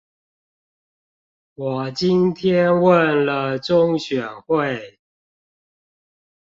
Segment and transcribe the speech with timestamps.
[1.53, 4.99] 我今天問了中選會